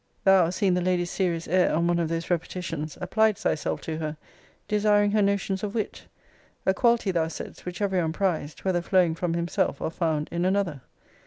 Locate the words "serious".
1.11-1.47